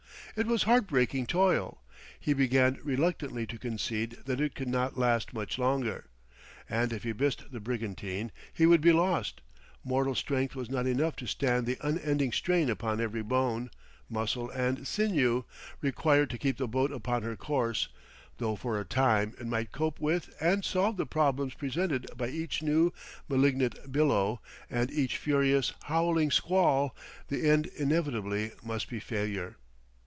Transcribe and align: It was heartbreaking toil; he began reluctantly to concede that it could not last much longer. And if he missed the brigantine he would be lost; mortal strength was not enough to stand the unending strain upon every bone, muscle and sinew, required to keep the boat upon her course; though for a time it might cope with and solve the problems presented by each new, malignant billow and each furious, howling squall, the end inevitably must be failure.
It 0.37 0.47
was 0.47 0.63
heartbreaking 0.63 1.25
toil; 1.25 1.81
he 2.17 2.31
began 2.33 2.79
reluctantly 2.83 3.45
to 3.47 3.57
concede 3.59 4.11
that 4.23 4.39
it 4.39 4.55
could 4.55 4.69
not 4.69 4.97
last 4.97 5.33
much 5.33 5.59
longer. 5.59 6.05
And 6.69 6.93
if 6.93 7.03
he 7.03 7.11
missed 7.11 7.51
the 7.51 7.59
brigantine 7.59 8.31
he 8.53 8.65
would 8.65 8.79
be 8.79 8.93
lost; 8.93 9.41
mortal 9.83 10.15
strength 10.15 10.55
was 10.55 10.69
not 10.69 10.87
enough 10.87 11.17
to 11.17 11.27
stand 11.27 11.65
the 11.65 11.77
unending 11.81 12.31
strain 12.31 12.69
upon 12.69 13.01
every 13.01 13.21
bone, 13.21 13.71
muscle 14.09 14.49
and 14.51 14.87
sinew, 14.87 15.43
required 15.81 16.29
to 16.29 16.37
keep 16.37 16.55
the 16.55 16.65
boat 16.67 16.93
upon 16.93 17.23
her 17.23 17.35
course; 17.35 17.89
though 18.37 18.55
for 18.55 18.79
a 18.79 18.85
time 18.85 19.35
it 19.37 19.47
might 19.47 19.73
cope 19.73 19.99
with 19.99 20.33
and 20.39 20.63
solve 20.63 20.95
the 20.95 21.05
problems 21.05 21.55
presented 21.55 22.07
by 22.15 22.29
each 22.29 22.61
new, 22.63 22.93
malignant 23.27 23.91
billow 23.91 24.39
and 24.69 24.91
each 24.91 25.17
furious, 25.17 25.73
howling 25.83 26.31
squall, 26.31 26.95
the 27.27 27.49
end 27.49 27.65
inevitably 27.77 28.51
must 28.63 28.89
be 28.89 29.01
failure. 29.01 29.57